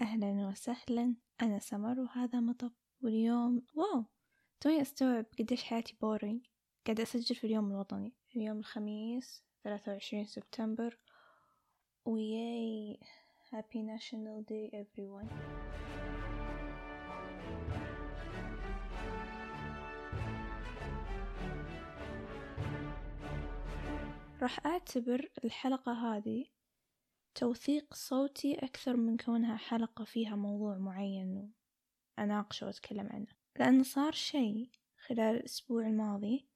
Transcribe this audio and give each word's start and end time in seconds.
أهلا 0.00 0.48
وسهلا 0.48 1.14
أنا 1.42 1.58
سمر 1.58 2.00
وهذا 2.00 2.40
مطب 2.40 2.72
واليوم 3.02 3.66
wow! 3.74 4.04
توي 4.60 4.82
أستوعب 4.82 5.26
قديش 5.38 5.64
حياتي 5.64 5.96
boring 6.00 6.46
قاعدة 6.86 7.02
أسجل 7.02 7.34
في 7.34 7.44
اليوم 7.46 7.70
الوطني. 7.70 8.12
اليوم 8.36 8.58
الخميس 8.58 9.44
ثلاثة 9.64 9.92
وعشرين 9.92 10.24
سبتمبر. 10.24 10.98
Yay! 12.04 13.00
Happy 13.52 13.78
National 13.78 14.42
Day 14.50 14.70
everyone. 14.74 15.30
راح 24.42 24.66
أعتبر 24.66 25.28
الحلقة 25.44 25.92
هذه 25.92 26.44
توثيق 27.34 27.94
صوتي 27.94 28.54
أكثر 28.54 28.96
من 28.96 29.16
كونها 29.16 29.56
حلقة 29.56 30.04
فيها 30.04 30.36
موضوع 30.36 30.78
معين 30.78 31.52
أناقشه 32.18 32.66
وأتكلم 32.66 33.08
عنه. 33.12 33.26
لأن 33.58 33.82
صار 33.82 34.12
شيء 34.12 34.70
خلال 35.06 35.36
الأسبوع 35.36 35.86
الماضي 35.86 36.46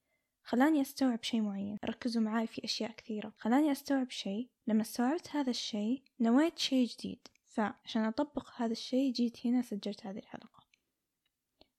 خلاني 0.42 0.80
أستوعب 0.80 1.22
شيء 1.22 1.40
معين. 1.40 1.78
ركزوا 1.84 2.22
معاي 2.22 2.46
في 2.46 2.64
أشياء 2.64 2.92
كثيرة. 2.92 3.32
خلاني 3.36 3.72
أستوعب 3.72 4.10
شيء. 4.10 4.50
لما 4.66 4.82
استوعبت 4.82 5.30
هذا 5.30 5.50
الشيء 5.50 6.02
نويت 6.20 6.58
شيء 6.58 6.86
جديد. 6.86 7.28
فعشان 7.44 8.02
أطبق 8.02 8.50
هذا 8.56 8.72
الشيء 8.72 9.12
جيت 9.12 9.46
هنا 9.46 9.62
سجلت 9.62 10.06
هذه 10.06 10.18
الحلقة. 10.18 10.64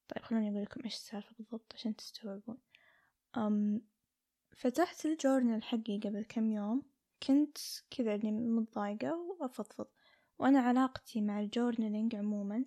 طيب 0.08 0.24
خلوني 0.24 0.50
أقول 0.50 0.64
لكم 0.64 0.82
إيش 0.84 0.94
السالفة 0.94 1.36
بالضبط 1.38 1.74
عشان 1.76 1.96
تستوعبون. 1.96 2.58
أم 3.38 3.82
فتحت 4.52 5.06
ال 5.06 5.13
journal 5.13 5.64
حقي 5.64 6.00
قبل 6.00 6.26
كم 6.30 6.52
يوم. 6.52 6.84
كنت 7.28 7.58
كذا 7.92 8.16
اللي 8.16 8.32
متضايقة 8.32 9.16
وأفضفض. 9.18 9.88
وأنا 10.40 10.60
علاقتي 10.60 11.22
مع 11.22 11.40
ال 11.40 11.47
journaling 11.47 12.16
عموما 12.16 12.66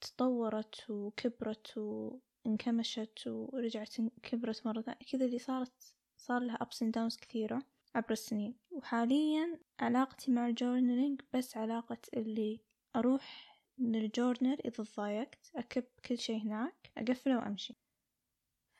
تطورت 0.00 0.90
وكبرت 0.90 1.78
وانكمشت 1.78 3.26
ورجعت 3.26 3.96
كبرت 4.22 4.66
مرة 4.66 4.80
ثانية. 4.80 4.98
كذا 5.12 5.24
اللي 5.24 5.38
صارت 5.38 5.94
صار 6.16 6.42
لها 6.42 6.56
ups 6.56 6.86
and 6.86 6.90
downs 6.90 7.20
كثيرة 7.20 7.62
عبر 7.94 8.10
السنين. 8.10 8.54
وحاليا 8.70 9.60
علاقتي 9.80 10.30
مع 10.30 10.46
ال 10.46 10.53
journaling 10.53 11.20
بس 11.34 11.56
علاقة 11.56 11.98
اللي 12.16 12.60
أروح 12.96 13.56
لل 13.78 13.98
journal 13.98 14.66
إذا 14.66 14.84
تضايقت 14.84 15.50
أكب 15.56 15.84
كل 16.04 16.18
شي 16.18 16.42
هناك 16.42 16.92
أقفله 16.98 17.38
وأمشي. 17.38 17.74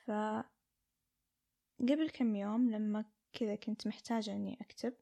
ف 0.05 0.11
قبل 1.81 2.11
كم 2.11 2.37
يوم 2.37 2.71
لما 2.71 3.05
كذا 3.37 3.55
كنت 3.55 3.87
محتاجة 3.87 4.33
إني 4.33 4.59
أكتب. 4.61 4.95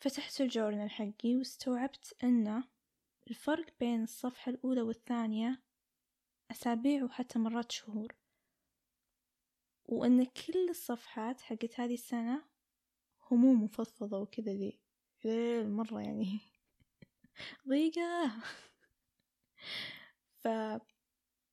فتحت 0.00 0.40
الجورنال 0.40 0.90
حقي 0.90 1.36
واستوعبت 1.36 2.16
أن 2.24 2.64
الفرق 3.30 3.66
بين 3.80 4.02
الصفحة 4.02 4.50
الأولى 4.50 4.82
والثانية 4.82 5.62
أسابيع 6.50 7.04
وحتى 7.04 7.38
مرات 7.38 7.72
شهور. 7.72 8.14
وأن 9.84 10.24
كل 10.24 10.68
الصفحات 10.68 11.40
حقت 11.40 11.80
هذه 11.80 11.94
السنة 11.94 12.44
هموم 13.30 13.62
وفضفضة 13.62 14.18
وكذا 14.20 14.52
ذي. 14.52 14.80
مرة 15.64 16.00
يعني. 16.00 16.40
ضيقة. 17.68 18.32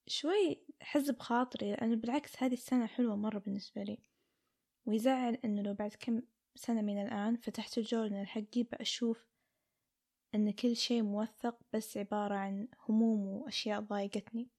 فشوي 0.08 0.66
حز 0.82 1.12
بخاطري 1.12 1.72
لأنه 1.72 1.96
بالعكس 1.96 2.44
هذه 2.44 2.54
السنة 2.54 2.86
حلوة 2.86 3.16
مرة 3.16 3.40
بالنسبة 3.40 3.84
لي. 3.84 4.13
ويزعل 4.86 5.38
إنه 5.46 5.62
لو 5.62 5.74
بعد 5.74 5.94
كم 6.00 6.22
سنة 6.56 6.82
من 6.82 7.02
الآن 7.02 7.36
فتحت 7.36 7.78
الجورنال 7.78 8.28
حقي 8.28 8.64
بأشوف 8.64 9.28
إن 10.36 10.52
كل 10.52 10.76
شي 10.76 11.02
موثق 11.02 11.60
بس 11.74 11.98
عبارة 11.98 12.36
عن 12.36 12.68
هموم 12.90 13.28
وأشياء 13.28 13.82
ضايقتني. 13.82 14.50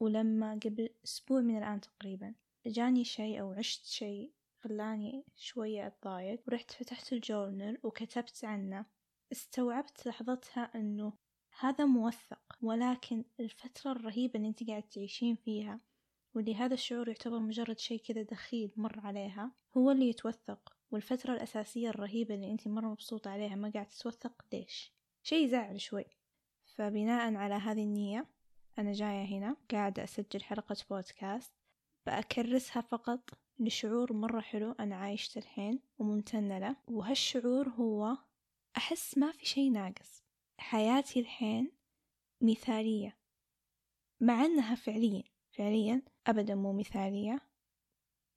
ولما 0.00 0.60
قبل 0.64 0.88
أسبوع 1.04 1.40
من 1.40 1.58
الآن 1.58 1.80
تقريبا 1.80 2.34
جاني 2.66 3.04
شي 3.04 3.40
أو 3.40 3.52
عشت 3.52 3.84
شي 3.84 4.32
خلاني 4.58 5.24
شوية 5.36 5.86
أتضايق. 5.86 6.42
ورحت 6.48 6.70
فتحت 6.70 7.12
الجورنال 7.12 7.78
وكتبت 7.82 8.44
عنه. 8.44 8.86
استوعبت 9.32 10.06
لحظتها 10.06 10.70
أنه 10.74 11.12
هذا 11.58 11.84
موثق 11.84 12.58
ولكن 12.62 13.24
الفترة 13.40 13.92
الرهيبة 13.92 14.34
اللي 14.36 14.48
أنت 14.48 14.68
قاعد 14.68 14.82
تعيشين 14.82 15.36
فيها 15.36 15.80
واللي 16.34 16.54
هذا 16.54 16.74
الشعور 16.74 17.08
يعتبر 17.08 17.38
مجرد 17.38 17.78
شيء 17.78 18.00
كذا 18.00 18.22
دخيل 18.22 18.70
مر 18.76 19.00
عليها. 19.00 19.52
هو 19.76 19.90
اللي 19.90 20.08
يتوثق 20.08 20.76
والفترة 20.90 21.32
الأساسية 21.32 21.88
الرهيبة 21.88 22.34
اللي 22.34 22.50
أنت 22.50 22.68
مرة 22.68 22.86
مبسوطة 22.86 23.30
عليها 23.30 23.54
ما 23.56 23.70
قاعد 23.70 23.86
تتوثق 23.86 24.44
ليش؟ 24.52 24.92
شيء 25.22 25.44
يزعل 25.44 25.80
شوي. 25.80 26.04
فبناء 26.64 27.34
على 27.34 27.54
هذه 27.54 27.82
النية 27.82 28.26
أنا 28.78 28.92
جاية 28.92 29.24
هنا 29.24 29.56
قاعدة 29.70 30.04
أسجل 30.04 30.42
حلقة 30.42 30.76
بودكاست. 30.90 31.52
بأكرسها 32.06 32.82
فقط 32.82 33.30
لشعور 33.58 34.12
مرة 34.12 34.40
حلو 34.40 34.72
أنا 34.72 34.96
عايشته 34.96 35.38
الحين 35.38 35.80
وممتنة 35.98 36.58
له. 36.58 36.76
وهالشعور 36.88 37.68
هو 37.68 38.16
أحس 38.76 39.18
ما 39.18 39.32
في 39.32 39.46
شي 39.46 39.70
ناقص. 39.70 40.24
حياتي 40.58 41.20
الحين 41.20 41.72
مثالية 42.40 43.16
مع 44.20 44.44
أنها 44.44 44.74
فعليا. 44.74 45.33
فعليا 45.54 46.02
أبدا 46.26 46.54
مو 46.54 46.72
مثالية. 46.72 47.40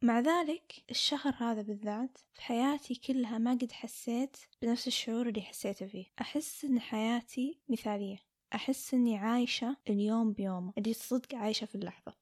مع 0.04 0.20
ذلك 0.20 0.84
الشهر 0.90 1.34
هذا 1.38 1.62
بالذات 1.62 2.18
في 2.34 2.42
حياتي 2.42 2.96
كلها 2.96 3.38
ما 3.38 3.52
قد 3.52 3.72
حسيت 3.72 4.38
بنفس 4.62 4.88
الشعور 4.88 5.30
اللي 5.30 5.42
حسيته 5.42 5.88
فيه. 5.88 6.06
أحس 6.22 6.66
إن 6.66 6.80
حياتي 6.80 7.60
مثالية. 7.70 8.18
أحس 8.56 8.94
إني 8.94 9.18
عايشة 9.18 9.78
اليوم 9.90 10.34
بيومه 10.34 10.74
اللي 10.78 10.94
صدق 10.94 11.36
عايشة 11.36 11.66
في 11.66 11.76
اللحظة. 11.76 12.14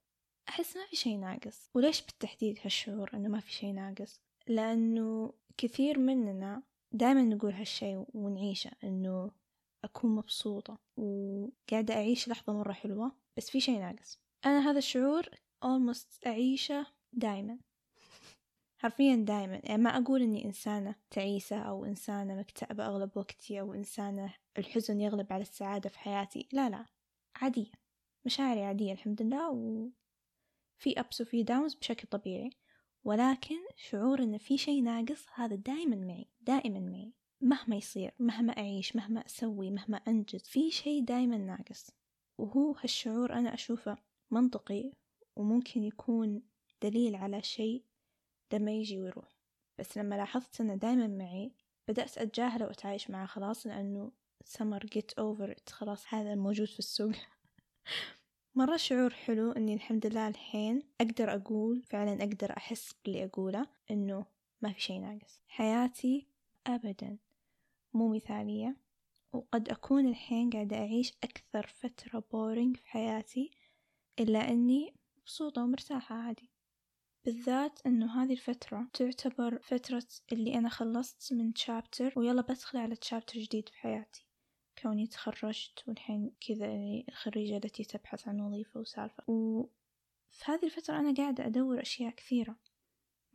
أحس 0.50 0.78
ما 0.78 0.85
في 0.85 0.95
شي 0.95 1.17
ناقص. 1.17 1.69
وليش 1.73 2.01
بالتحديد 2.01 2.59
هالشعور 2.63 3.09
إنه 3.13 3.29
ما 3.29 3.39
في 3.39 3.51
شي 3.51 3.72
ناقص؟ 3.72 4.22
لأنه 4.47 5.34
كثير 5.57 6.00
مننا 6.00 6.63
دائما 6.91 7.22
نقول 7.22 7.51
هالشي 7.53 8.03
ونعيشه 8.13 8.72
إنه 8.84 9.31
أكون 9.84 10.16
مبسوطة 10.16 10.78
وقاعدة 10.97 11.94
أعيش 11.94 12.28
لحظة 12.28 12.53
مرة 12.53 12.73
حلوة 12.73 13.11
بس 13.38 13.50
في 13.50 13.59
شي 13.59 13.79
ناقص. 13.79 14.25
أنا 14.45 14.69
هذا 14.69 14.78
الشعور 14.78 15.23
almost 15.66 16.28
أعيشه 16.28 16.88
دايما. 17.13 17.59
حرفيا 18.78 19.16
دايما. 19.16 19.61
يعني 19.63 19.83
ما 19.83 19.89
أقول 19.89 20.22
إني 20.22 20.45
إنسانة 20.45 20.95
تعيسة 21.11 21.59
أو 21.59 21.85
إنسانة 21.85 22.35
مكتئبة 22.35 22.85
أغلب 22.85 23.17
وقتي 23.17 23.59
أو 23.59 23.73
إنسانة 23.73 24.34
الحزن 24.57 25.01
يغلب 25.01 25.34
على 25.34 25.41
السعادة 25.41 25.89
في 25.89 26.00
حياتي. 26.00 26.47
لا 26.51 26.69
لا. 26.69 26.85
عادية. 27.35 27.72
مشاعري 28.25 28.63
عادية 28.63 28.94
الحمد 28.94 29.22
لله 29.22 29.50
وفي 29.50 31.00
أبس 31.00 31.22
وفي 31.22 31.44
داونز 31.44 31.75
بشكل 31.75 32.07
طبيعي. 32.07 32.50
ولكن 33.03 33.59
شعور 33.75 34.23
إن 34.23 34.38
في 34.38 34.57
شي 34.57 34.81
ناقص 34.81 35.25
هذا 35.34 35.55
دايما 35.55 35.95
معي. 35.95 36.29
دائما 36.41 36.79
معي. 36.79 37.13
مهما 37.41 37.75
يصير 37.75 38.13
مهما 38.19 38.57
أعيش 38.57 38.95
مهما 38.95 39.25
أسوي 39.25 39.72
مهما 39.72 39.97
أنجز 39.97 40.41
في 40.44 40.72
شي 40.72 41.01
دايما 41.01 41.38
ناقص. 41.38 41.91
وهو 42.38 42.72
هالشعور 42.72 43.34
أنا 43.34 43.53
أشوفه 43.53 43.97
منطقي 44.31 44.91
وممكن 45.36 45.84
يكون 45.84 46.41
دليل 46.81 47.16
على 47.16 47.41
شيء 47.41 47.84
لما 48.53 48.72
يجي 48.72 49.00
ويروح. 49.00 49.36
بس 49.80 49.97
لما 49.97 50.16
لاحظت 50.16 50.62
إنه 50.62 50.75
دايما 50.75 51.08
معي 51.08 51.52
بدأت 51.88 52.18
أتجاهله 52.18 52.66
وأتعايش 52.66 53.09
معه 53.09 53.25
خلاص 53.25 53.68
لأنه 53.68 54.12
سمر 54.46 54.85
جيت 54.85 55.14
أوفر 55.14 55.56
خلاص 55.69 56.14
هذا 56.14 56.35
موجود 56.35 56.68
في 56.68 56.80
السوق. 56.80 57.12
مرة 58.56 58.78
شعور 58.78 59.14
حلو 59.14 59.52
إني 59.52 59.74
الحمد 59.74 60.06
لله 60.06 60.28
الحين 60.28 60.84
أقدر 61.02 61.35
أقول 61.35 61.81
فعلا 61.81 62.24
أقدر 62.24 62.58
أحس 62.58 62.94
باللي 63.06 63.25
أقوله 63.25 63.68
إنه 63.91 64.25
ما 64.62 64.72
في 64.74 64.81
شي 64.81 65.00
ناقص. 65.00 65.41
حياتي 65.47 66.28
أبدا 66.68 67.18
مو 67.94 68.08
مثالية 68.14 68.78
وقد 69.34 69.69
أكون 69.69 70.08
الحين 70.08 70.50
قاعدة 70.50 70.78
أعيش 70.78 71.14
أكثر 71.23 71.67
فترة 71.67 72.23
بورينج 72.32 72.78
في 72.78 72.88
حياتي. 72.88 73.52
إلا 74.20 74.50
أني 74.50 74.94
مبسوطة 75.17 75.64
ومرتاحة 75.64 76.16
عادي. 76.16 76.50
بالذات 77.26 77.79
أنه 77.85 78.23
هذه 78.23 78.32
الفترة 78.32 78.88
تعتبر 78.94 79.59
فترة 79.59 80.08
اللي 80.32 80.56
أنا 80.56 80.70
خلصت 80.70 81.34
من 81.34 81.53
تشابتر 81.53 82.14
ويلا 82.16 82.41
بدخل 82.41 82.78
على 82.78 82.96
تشابتر 82.96 83.40
جديد 83.40 83.70
في 83.70 83.78
حياتي. 83.78 84.26
كوني 84.82 85.08
تخرجت 85.08 85.84
والحين 85.88 86.32
كذا 86.47 86.66
الخريجة 87.09 87.58
التي 87.58 87.84
تبحث 87.84 88.28
عن 88.28 88.41
وظيفة 88.41 88.79
وسالفة. 88.79 89.23
وفي 89.28 90.44
هذه 90.46 90.66
الفترة 90.66 91.00
أنا 91.00 91.14
قاعدة 91.14 91.46
أدور 91.46 91.82
أشياء 91.82 92.16
كثيرة. 92.16 92.56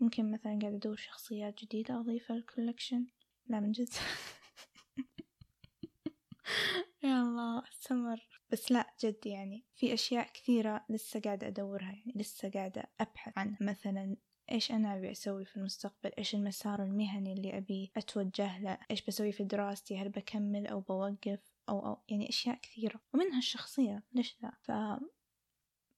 ممكن 0.01 0.31
مثلا 0.31 0.59
قاعدة 0.63 0.77
أدور 0.77 0.97
شخصيات 0.97 1.65
جديدة 1.65 2.01
أضيفها 2.01 2.37
للكولكشن 2.37 3.07
لا 3.47 3.61
من 3.61 3.73
جد. 3.73 3.95
يا 7.03 7.23
الله 7.23 7.63
أستمر. 7.69 8.29
بس 8.51 8.73
لا 8.73 8.87
جد 9.05 9.27
يعني 9.27 9.65
في 9.75 9.95
أشياء 9.95 10.33
كثيرة 10.33 10.85
لسه 10.89 11.21
قاعدة 11.21 11.47
أدورها 11.47 11.93
يعني 11.93 12.13
لسه 12.17 12.51
قاعدة 12.51 12.91
أبحث 13.01 13.33
عنها. 13.39 13.59
مثلا 13.61 14.17
إيش 14.53 14.73
أنا 14.73 14.97
أبي 14.97 15.11
أسوي 15.11 15.45
في 15.45 15.57
المستقبل؟ 15.57 16.11
إيش 16.19 16.35
المسار 16.35 16.83
المهني 16.83 17.33
اللي 17.33 17.59
أبي 17.59 17.93
أتوجه 17.97 18.59
له؟ 18.59 18.79
إيش 18.91 19.05
بسوي 19.05 19.33
في 19.33 19.45
دراستي؟ 19.45 19.99
هل 19.99 20.09
بكمل 20.09 20.67
أو 20.67 20.81
بوقف؟ 20.81 21.41
أو, 21.69 21.87
أو 21.87 22.03
يعني 22.09 22.29
أشياء 22.29 22.59
كثيرة. 22.63 23.01
ومنها 23.15 23.39
الشخصية 23.39 24.03
ليش 24.13 24.37
لا؟ 24.43 25.01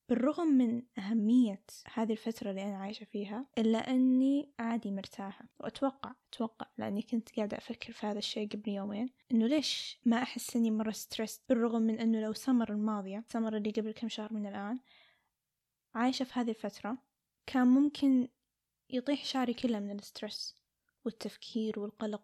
بالرغم 0.08 0.46
من 0.46 0.82
أهمية 0.98 1.62
هذه 1.92 2.12
الفترة 2.12 2.50
اللي 2.50 2.62
أنا 2.62 2.76
عايشة 2.76 3.04
فيها 3.04 3.46
إلا 3.58 3.78
أني 3.78 4.52
عادي 4.58 4.90
مرتاحة 4.90 5.44
وأتوقع 5.60 6.14
أتوقع 6.32 6.66
لأني 6.78 7.02
كنت 7.02 7.36
قاعدة 7.36 7.58
أفكر 7.58 7.92
في 7.92 8.06
هذا 8.06 8.18
الشيء 8.18 8.48
قبل 8.48 8.68
يومين 8.68 9.08
إنه 9.32 9.46
ليش 9.46 10.00
ما 10.04 10.22
أحس 10.22 10.56
إني 10.56 10.70
مرة 10.70 10.90
stressed 10.90 11.40
بالرغم 11.48 11.82
من 11.82 12.00
إنه 12.00 12.20
لو 12.20 12.32
سمر 12.32 12.72
الماضية 12.72 13.24
سمر 13.28 13.56
اللي 13.56 13.70
قبل 13.70 13.92
كم 13.92 14.08
شهر 14.08 14.32
من 14.32 14.46
الآن 14.46 14.78
عايشة 15.94 16.24
في 16.24 16.32
هذه 16.40 16.50
الفترة 16.50 16.98
كان 17.46 17.66
ممكن 17.66 18.28
يطيح 18.90 19.24
شعري 19.24 19.54
كله 19.54 19.80
من 19.80 19.98
ال 19.98 20.07
stress 20.07 20.56
والتفكير 21.04 21.80
والقلق. 21.80 22.22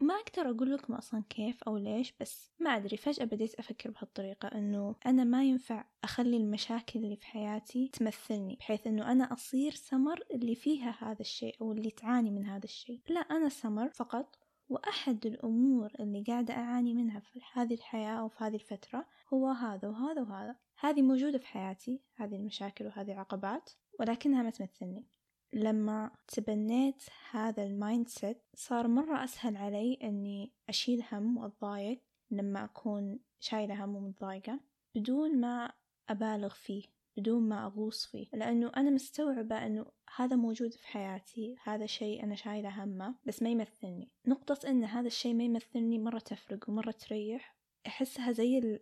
ما 0.00 0.14
أقدر 0.14 0.50
أقول 0.50 0.74
لكم 0.74 0.94
أصلا 0.94 1.22
كيف 1.30 1.62
أو 1.62 1.76
ليش 1.76 2.14
بس 2.20 2.50
ما 2.60 2.76
أدري 2.76 2.96
فجأة 2.96 3.24
بديت 3.24 3.54
أفكر 3.54 3.90
بهالطريقة 3.90 4.48
أنه 4.48 4.94
أنا 5.06 5.24
ما 5.24 5.44
ينفع 5.44 5.84
أخلي 6.04 6.36
المشاكل 6.36 6.98
اللي 6.98 7.16
في 7.16 7.26
حياتي 7.26 7.88
تمثلني 7.88 8.56
بحيث 8.56 8.86
أنه 8.86 9.12
أنا 9.12 9.32
أصير 9.32 9.72
سمر 9.72 10.20
اللي 10.34 10.54
فيها 10.54 10.96
هذا 11.00 11.20
الشيء 11.20 11.56
أو 11.60 11.72
اللي 11.72 11.90
تعاني 11.90 12.30
من 12.30 12.44
هذا 12.44 12.64
الشيء. 12.64 13.00
لا 13.08 13.20
أنا 13.20 13.48
سمر 13.48 13.88
فقط 13.88 14.38
وأحد 14.68 15.26
الأمور 15.26 15.92
اللي 16.00 16.22
قاعدة 16.22 16.54
أعاني 16.54 16.94
منها 16.94 17.20
في 17.20 17.40
هذه 17.52 17.74
الحياة 17.74 18.20
أو 18.20 18.28
في 18.28 18.44
هذه 18.44 18.54
الفترة 18.54 19.06
هو 19.32 19.48
هذا 19.48 19.88
وهذا 19.88 20.22
وهذا. 20.22 20.56
هذه 20.78 21.02
موجودة 21.02 21.38
في 21.38 21.46
حياتي 21.46 22.02
هذه 22.16 22.36
المشاكل 22.36 22.86
وهذه 22.86 23.12
العقبات 23.12 23.70
ولكنها 24.00 24.42
ما 24.42 24.50
تمثلني. 24.50 25.06
لما 25.54 26.10
تبنيت 26.28 27.02
هذا 27.30 27.62
ال 27.62 28.08
mindset 28.08 28.42
صار 28.54 28.88
مرة 28.88 29.24
أسهل 29.24 29.56
علي 29.56 29.98
أني 30.02 30.52
أشيل 30.68 31.04
هم 31.12 31.36
وأتضايق 31.36 32.02
لما 32.30 32.64
أكون 32.64 33.20
شايلة 33.40 33.84
هم 33.84 33.96
ومتضايقة 33.96 34.60
بدون 34.94 35.40
ما 35.40 35.72
أبالغ 36.08 36.54
فيه 36.54 36.84
بدون 37.16 37.48
ما 37.48 37.66
أغوص 37.66 38.06
فيه 38.06 38.26
لأنه 38.32 38.72
أنا 38.76 38.90
مستوعبة 38.90 39.66
أنه 39.66 39.86
هذا 40.16 40.36
موجود 40.36 40.72
في 40.72 40.86
حياتي 40.86 41.56
هذا 41.64 41.86
شيء 41.86 42.24
أنا 42.24 42.34
شايلة 42.34 42.84
همه 42.84 43.14
بس 43.24 43.42
ما 43.42 43.50
يمثلني. 43.50 44.10
نقطة 44.26 44.70
أن 44.70 44.84
هذا 44.84 45.06
الشيء 45.06 45.34
ما 45.34 45.44
يمثلني 45.44 45.98
مرة 45.98 46.18
تفرق 46.18 46.68
ومرة 46.68 46.90
تريح 46.90 47.56
أحسها 47.86 48.32
زي 48.32 48.80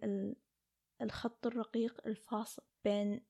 الخط 1.03 1.47
الرقيق 1.47 2.07
الفاصل 2.07 2.63
بين 2.85 3.21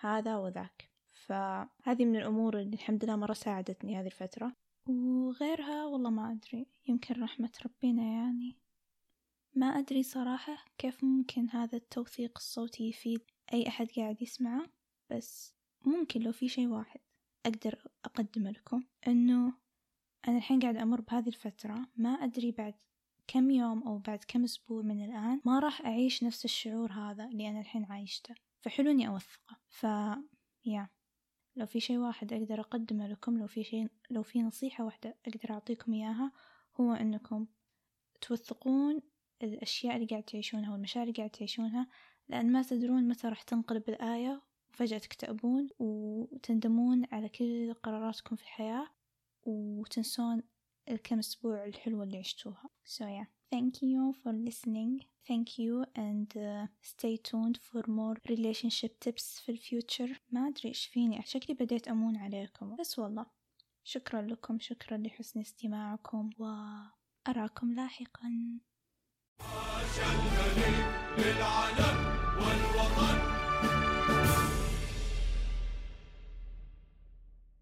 هذا 0.00 0.36
وذاك. 0.36 0.89
فهذه 1.26 2.04
من 2.04 2.16
الأمور 2.16 2.58
اللي 2.58 2.74
الحمد 2.74 3.04
لله 3.04 3.16
مرة 3.16 3.32
ساعدتني 3.32 4.00
هذه 4.00 4.06
الفترة. 4.06 4.52
وغيرها 4.88 5.84
والله 5.84 6.10
ما 6.10 6.32
أدري 6.32 6.66
يمكن 6.88 7.22
رحمة 7.22 7.50
ربنا 7.64 8.02
يعني. 8.02 8.56
ما 9.54 9.66
أدري 9.66 10.02
صراحة 10.02 10.64
كيف 10.78 11.04
ممكن 11.04 11.50
هذا 11.50 11.76
التوثيق 11.76 12.32
الصوتي 12.36 12.88
يفيد 12.88 13.20
أي 13.52 13.68
أحد 13.68 13.88
قاعد 13.96 14.22
يسمعه 14.22 14.66
بس 15.10 15.54
ممكن 15.84 16.20
لو 16.20 16.32
في 16.32 16.48
شي 16.48 16.66
واحد 16.66 17.00
أقدر 17.46 17.88
أقدمه 18.04 18.50
لكم 18.50 18.84
إنه 19.08 19.52
أنا 20.28 20.36
الحين 20.36 20.60
قاعد 20.60 20.76
أمر 20.76 21.00
بهذه 21.00 21.28
الفترة 21.28 21.86
ما 21.96 22.10
أدري 22.10 22.52
بعد 22.52 22.74
كم 23.26 23.50
يوم 23.50 23.82
أو 23.82 23.98
بعد 23.98 24.24
كم 24.28 24.44
أسبوع 24.44 24.82
من 24.82 25.04
الآن 25.04 25.40
ما 25.44 25.58
راح 25.58 25.80
أعيش 25.80 26.24
نفس 26.24 26.44
الشعور 26.44 26.92
هذا 26.92 27.24
اللي 27.24 27.48
أنا 27.48 27.60
الحين 27.60 27.84
عايشته. 27.84 28.34
فحلو 28.60 28.90
إني 28.90 29.08
أوثقه. 29.08 29.56
ف 29.68 29.86
يا 30.64 30.88
لو 31.56 31.66
في 31.66 31.80
شي 31.80 31.98
واحد 31.98 32.32
أقدر 32.32 32.60
أقدمه 32.60 33.06
لكم 33.06 33.38
لو 33.38 33.46
في 33.46 33.64
شي 33.64 33.88
لو 34.10 34.22
في 34.22 34.42
نصيحة 34.42 34.84
واحدة 34.84 35.16
أقدر 35.26 35.50
أعطيكم 35.50 35.92
إياها 35.92 36.32
هو 36.80 36.92
أنكم 36.92 37.46
توثقون 38.20 39.02
الأشياء 39.42 39.96
اللي 39.96 40.06
قاعد 40.06 40.22
تعيشونها 40.22 40.72
والمشاعر 40.72 41.06
اللي 41.06 41.16
قاعد 41.16 41.30
تعيشونها 41.30 41.86
لأن 42.28 42.52
ما 42.52 42.62
تدرون 42.62 43.08
متى 43.08 43.28
راح 43.28 43.42
تنقلب 43.42 43.88
الآية 43.88 44.42
وفجأة 44.70 44.98
تكتئبون 44.98 45.68
وتندمون 45.78 47.06
على 47.12 47.28
كل 47.28 47.74
قراراتكم 47.74 48.36
في 48.36 48.42
الحياة 48.42 48.86
وتنسون 49.42 50.42
الكم 50.88 51.18
أسبوع 51.18 51.64
الحلوة 51.64 52.04
اللي 52.04 52.18
عشتوها. 52.18 52.70
So 52.84 53.02
yeah. 53.02 53.39
Thank 53.52 53.74
you 53.82 54.12
for 54.22 54.32
listening. 54.48 54.92
Thank 55.28 55.48
you 55.58 55.74
and 56.06 56.28
uh, 56.36 56.66
stay 56.92 57.16
tuned 57.28 57.58
for 57.68 57.82
more 57.82 58.16
relationship 58.32 58.92
tips 59.04 59.40
في 59.44 59.48
الفيوتشر 59.52 60.20
ما 60.30 60.48
أدري 60.48 60.68
إيش 60.68 60.86
فيني. 60.86 61.22
شكلي 61.26 61.54
بديت 61.54 61.88
أمون 61.88 62.16
عليكم. 62.16 62.76
بس 62.76 62.98
والله. 62.98 63.26
شكرا 63.84 64.22
لكم. 64.22 64.58
شكرا 64.58 64.96
لحسن 64.96 65.40
استماعكم. 65.40 66.30
وأراكم 66.38 67.72
لاحقا. 67.72 68.58
عاش 69.40 69.98
للعلم 71.18 71.98
والوطن. 72.36 73.20